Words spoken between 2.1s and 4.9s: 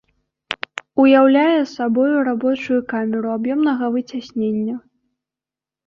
рабочую камеру аб'ёмнага выцяснення.